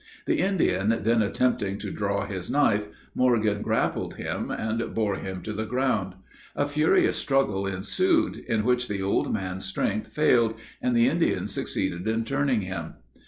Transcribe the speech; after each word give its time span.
The 0.25 0.39
Indian 0.39 1.01
then 1.03 1.21
attempting 1.21 1.77
to 1.77 1.91
draw 1.91 2.25
his 2.25 2.49
knife, 2.49 2.87
Morgan 3.13 3.61
grappled 3.61 4.15
him, 4.15 4.49
and 4.49 4.95
bore 4.95 5.17
him 5.17 5.43
to 5.43 5.53
the 5.53 5.67
ground. 5.67 6.15
A 6.55 6.67
furious 6.67 7.17
struggle 7.17 7.67
ensued, 7.67 8.35
in 8.47 8.65
which 8.65 8.87
the 8.87 9.03
old 9.03 9.31
man's 9.31 9.65
strength 9.65 10.07
failed, 10.07 10.55
and 10.81 10.95
the 10.97 11.07
Indian 11.07 11.47
succeeded 11.47 12.07
in 12.07 12.25
turning 12.25 12.61
him. 12.61 12.95